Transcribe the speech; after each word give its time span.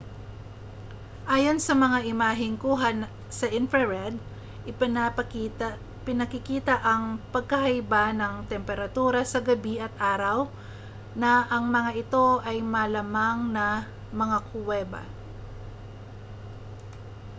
ayon 1.35 1.57
sa 1.65 1.73
mga 1.83 1.99
imaheng 2.13 2.57
kuha 2.63 2.89
sa 3.39 3.45
infrared 3.59 4.15
ipinakikita 4.65 5.77
ng 6.81 7.03
pagkakaiba 7.33 8.03
ng 8.19 8.35
temperatura 8.51 9.21
sa 9.31 9.39
gabi 9.47 9.73
at 9.85 9.93
araw 10.13 10.39
na 11.21 11.31
ang 11.53 11.65
mga 11.75 11.91
ito 12.03 12.27
ay 12.49 12.57
malamang 12.73 13.39
na 13.55 13.67
mga 14.21 14.37
kuweba 14.49 15.01